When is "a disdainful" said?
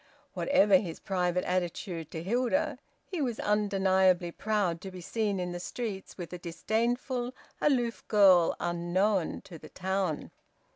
6.33-7.35